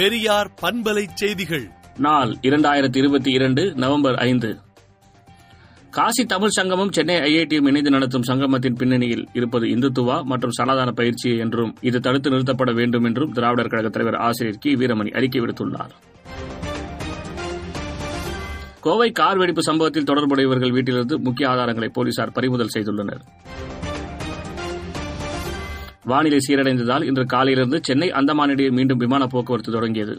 [0.00, 1.64] பெரியார் பண்பலை செய்திகள்
[1.98, 4.50] நாள் இரண்டாயிரத்தி இருபத்தி இரண்டு நவம்பர் ஐந்து
[5.90, 11.72] காசி தமிழ் சங்கமும் சென்னை ஐஐடியும் இணைந்து நடத்தும் சங்கமத்தின் பின்னணியில் இருப்பது இந்துத்துவா மற்றும் சனாதன பயிற்சி என்றும்
[11.80, 15.92] இது தடுத்து நிறுத்தப்பட வேண்டும் என்றும் திராவிடர் கழக தலைவர் ஆசிரியர் கி வீரமணி அறிக்கை விடுத்துள்ளார்
[18.80, 23.24] கோவை கார் வெடிப்பு சம்பவத்தில் தொடர்புடையவர்கள் வீட்டிலிருந்து முக்கிய ஆதாரங்களை போலீசார் பறிமுதல் செய்துள்ளனர்
[26.10, 30.14] வானிலை சீரடைந்ததால் இன்று காலையிலிருந்து சென்னை அந்தமானிடையே மீண்டும் விமான போக்குவரத்து தொடங்கியது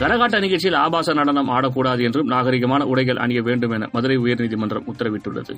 [0.00, 5.54] கரகாட்ட நிகழ்ச்சியில் ஆபாச நடனம் ஆடக்கூடாது என்றும் நாகரிகமான உடைகள் அணிய வேண்டும் என மதுரை உயர்நீதிமன்றம் உத்தரவிட்டுள்ளது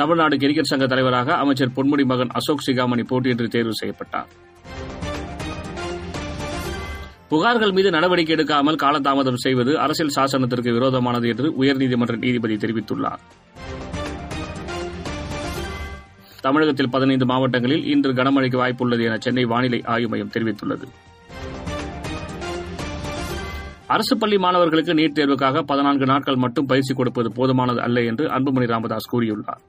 [0.00, 4.30] தமிழ்நாடு கிரிக்கெட் சங்க தலைவராக அமைச்சர் பொன்முடி மகன் அசோக் சிகாமணி போட்டியின்றி தேர்வு செய்யப்பட்டார்
[7.28, 13.20] புகார்கள் மீது நடவடிக்கை எடுக்காமல் காலதாமதம் செய்வது அரசியல் சாசனத்திற்கு விரோதமானது என்று உயர்நீதிமன்ற நீதிபதி தெரிவித்துள்ளாா்
[16.44, 20.86] தமிழகத்தில் பதினைந்து மாவட்டங்களில் இன்று கனமழைக்கு வாய்ப்புள்ளது என சென்னை வானிலை ஆய்வு மையம் தெரிவித்துள்ளது
[23.94, 29.10] அரசு பள்ளி மாணவர்களுக்கு நீட் தேர்வுக்காக பதினான்கு நாட்கள் மட்டும் பயிற்சி கொடுப்பது போதுமானது அல்ல என்று அன்புமணி ராமதாஸ்
[29.12, 29.62] கூறியுள்ளார்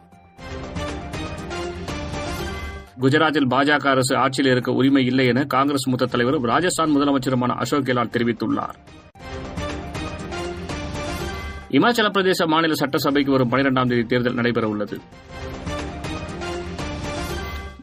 [2.99, 8.13] குஜராத்தில் பாஜக அரசு ஆட்சியில் இருக்க உரிமை இல்லை என காங்கிரஸ் மூத்த தலைவரும் ராஜஸ்தான் முதலமைச்சருமான அசோக் கெலாட்
[8.13, 8.77] தெரிவித்துள்ளார்
[11.71, 14.97] இமாச்சல பிரதேச மாநில சட்டசபைக்கு வரும் பனிரெண்டாம் தேதி தேர்தல் நடைபெறவுள்ளது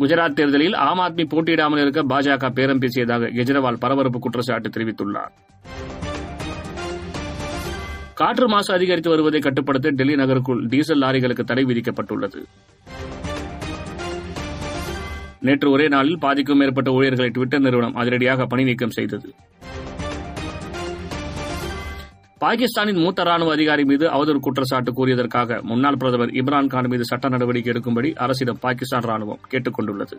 [0.03, 5.33] குஜராத் தேர்தலில் ஆம் ஆத்மி போட்டியிடாமல் இருக்க பாஜக பேரம் பேசியதாக கெஜ்ரிவால் பரபரப்பு குற்றச்சாட்டு தெரிவித்துள்ளார்
[8.17, 12.41] காற்று மாசு அதிகரித்து வருவதை கட்டுப்படுத்த டெல்லி நகருக்குள் டீசல் லாரிகளுக்கு தடை விதிக்கப்பட்டுள்ளது
[15.43, 19.31] நேற்று ஒரே நாளில் பாதிக்கும் மேற்பட்ட ஊழியர்களை டுவிட்டர் நிறுவனம் அதிரடியாக பணி நீக்கம் செய்தது
[22.43, 28.11] பாகிஸ்தானின் மூத்த ராணுவ அதிகாரி மீது அவதூறு குற்றச்சாட்டு கூறியதற்காக முன்னாள் பிரதமர் இம்ரான்கான் மீது சட்ட நடவடிக்கை எடுக்கும்படி
[28.25, 30.17] அரசிடம் பாகிஸ்தான் ராணுவம் கேட்டுக் கொண்டுள்ளது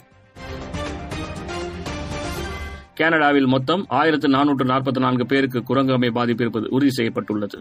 [3.00, 7.60] கனடாவில் மொத்தம் ஆயிரத்து நானூற்று நாற்பத்தி நான்கு பேருக்கு குரங்கமை பாதிப்பு இருப்பது உறுதி செய்யப்பட்டுள்ளது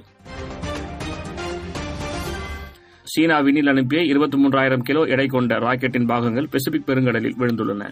[3.07, 7.85] சீனா விண்ணில் அனுப்பிய இருபத்தி மூன்றாயிரம் கிலோ எடை கொண்ட ராக்கெட்டின் பாகங்கள் பெசிபிக் பெருங்கடலில் விழுந்துள்ளன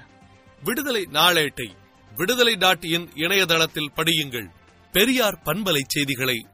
[0.63, 1.69] விடுதலை நாளேட்டை
[2.13, 4.49] விடுதலை டாட் இன் இணையதளத்தில் படியுங்கள்
[4.95, 6.39] பெரியார் பண்பலை செய்திகளை